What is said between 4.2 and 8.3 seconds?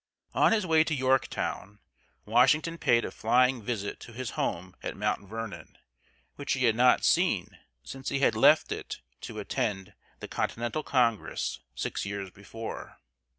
home at Mount Vernon, which he had not seen since